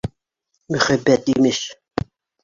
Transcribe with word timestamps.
Мөхәббәт, 0.75 1.29
имеш. 1.33 1.59